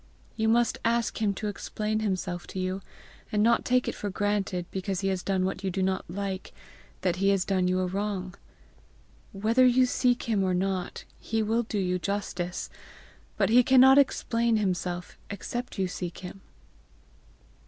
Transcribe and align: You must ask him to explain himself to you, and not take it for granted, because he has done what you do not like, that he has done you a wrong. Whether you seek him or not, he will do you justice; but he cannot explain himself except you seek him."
You 0.35 0.49
must 0.49 0.79
ask 0.83 1.21
him 1.21 1.35
to 1.35 1.47
explain 1.47 1.99
himself 1.99 2.47
to 2.47 2.59
you, 2.59 2.81
and 3.31 3.43
not 3.43 3.63
take 3.63 3.87
it 3.87 3.93
for 3.93 4.09
granted, 4.09 4.65
because 4.71 5.01
he 5.01 5.09
has 5.09 5.21
done 5.21 5.45
what 5.45 5.63
you 5.63 5.69
do 5.69 5.83
not 5.83 6.09
like, 6.09 6.53
that 7.01 7.17
he 7.17 7.29
has 7.29 7.45
done 7.45 7.67
you 7.67 7.79
a 7.81 7.85
wrong. 7.85 8.33
Whether 9.31 9.63
you 9.63 9.85
seek 9.85 10.23
him 10.23 10.43
or 10.43 10.55
not, 10.55 11.03
he 11.19 11.43
will 11.43 11.61
do 11.61 11.77
you 11.77 11.99
justice; 11.99 12.67
but 13.37 13.49
he 13.51 13.61
cannot 13.61 13.99
explain 13.99 14.57
himself 14.57 15.19
except 15.29 15.77
you 15.77 15.87
seek 15.87 16.17
him." 16.17 16.41